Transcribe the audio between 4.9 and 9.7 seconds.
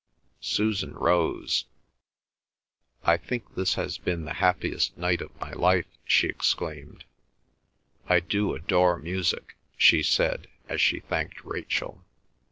night of my life!" she exclaimed. "I do adore music,"